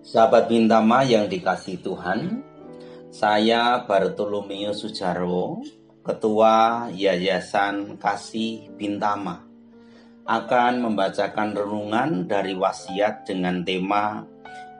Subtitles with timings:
[0.00, 2.40] Sahabat Bintama yang dikasih Tuhan,
[3.12, 5.60] saya Bartolomeo Sujarwo,
[6.00, 9.44] Ketua Yayasan Kasih Bintama,
[10.24, 14.24] akan membacakan renungan dari wasiat dengan tema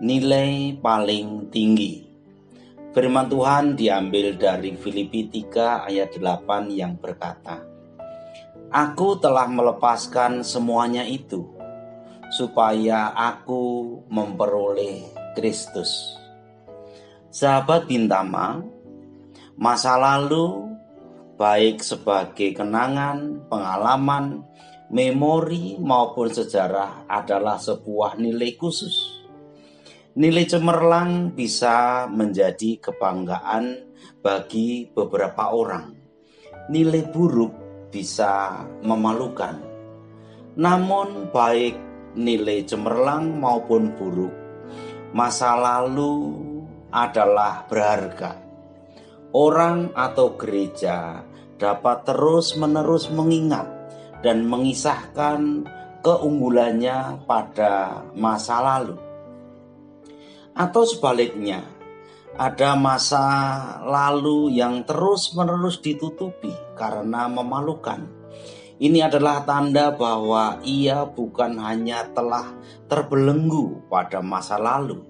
[0.00, 2.00] Nilai Paling Tinggi.
[2.96, 7.60] Firman Tuhan diambil dari Filipi 3 ayat 8 yang berkata,
[8.72, 11.59] Aku telah melepaskan semuanya itu,
[12.40, 16.16] supaya aku memperoleh Kristus.
[17.28, 18.64] Sahabat Bintama,
[19.60, 20.72] masa lalu
[21.36, 24.40] baik sebagai kenangan, pengalaman,
[24.88, 29.20] memori maupun sejarah adalah sebuah nilai khusus.
[30.16, 33.84] Nilai cemerlang bisa menjadi kebanggaan
[34.24, 35.92] bagi beberapa orang.
[36.72, 37.52] Nilai buruk
[37.92, 39.60] bisa memalukan.
[40.58, 44.40] Namun baik nilai cemerlang maupun buruk
[45.10, 46.38] masa lalu
[46.90, 48.38] adalah berharga.
[49.30, 51.22] Orang atau gereja
[51.54, 53.66] dapat terus-menerus mengingat
[54.26, 55.66] dan mengisahkan
[56.02, 58.98] keunggulannya pada masa lalu.
[60.50, 61.62] Atau sebaliknya,
[62.34, 63.22] ada masa
[63.86, 68.19] lalu yang terus-menerus ditutupi karena memalukan
[68.80, 72.56] ini adalah tanda bahwa ia bukan hanya telah
[72.88, 75.04] terbelenggu pada masa lalu,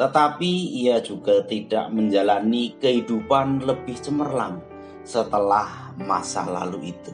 [0.00, 4.64] tetapi ia juga tidak menjalani kehidupan lebih cemerlang
[5.04, 7.12] setelah masa lalu itu.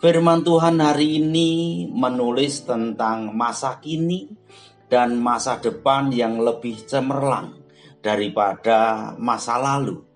[0.00, 4.32] Firman Tuhan hari ini menulis tentang masa kini
[4.88, 7.52] dan masa depan yang lebih cemerlang
[8.00, 10.07] daripada masa lalu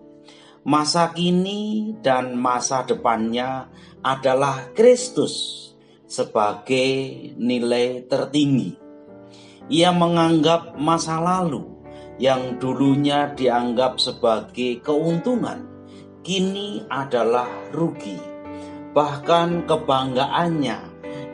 [0.62, 3.66] masa kini dan masa depannya
[3.98, 5.66] adalah Kristus
[6.06, 8.78] sebagai nilai tertinggi.
[9.70, 11.66] Ia menganggap masa lalu
[12.22, 15.66] yang dulunya dianggap sebagai keuntungan,
[16.22, 18.18] kini adalah rugi.
[18.92, 20.78] Bahkan kebanggaannya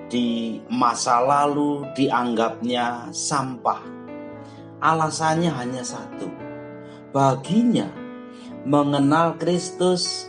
[0.09, 3.83] di masa lalu dianggapnya sampah.
[4.79, 6.31] Alasannya hanya satu,
[7.11, 8.08] baginya
[8.67, 10.27] mengenal Kristus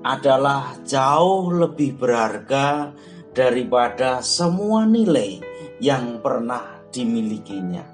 [0.00, 2.94] adalah jauh lebih berharga
[3.34, 5.42] daripada semua nilai
[5.82, 7.84] yang pernah dimilikinya.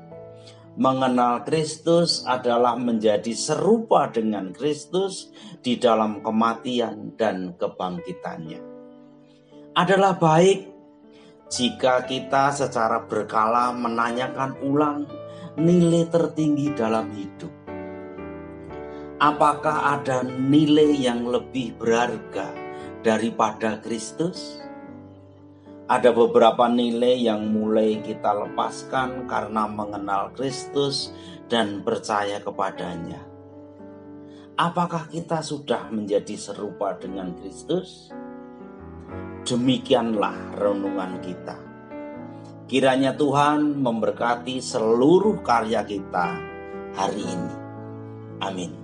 [0.74, 5.30] Mengenal Kristus adalah menjadi serupa dengan Kristus
[5.62, 8.60] di dalam kematian dan kebangkitannya.
[9.74, 10.66] Adalah baik
[11.46, 15.06] jika kita secara berkala menanyakan ulang
[15.54, 17.63] nilai tertinggi dalam hidup
[19.22, 22.50] Apakah ada nilai yang lebih berharga
[23.06, 24.58] daripada Kristus?
[25.86, 31.14] Ada beberapa nilai yang mulai kita lepaskan karena mengenal Kristus
[31.46, 33.22] dan percaya kepadanya.
[34.58, 38.10] Apakah kita sudah menjadi serupa dengan Kristus?
[39.46, 41.56] Demikianlah renungan kita.
[42.66, 46.34] Kiranya Tuhan memberkati seluruh karya kita
[46.98, 47.54] hari ini.
[48.42, 48.83] Amin.